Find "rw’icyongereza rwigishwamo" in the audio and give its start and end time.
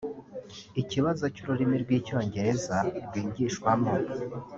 1.83-3.93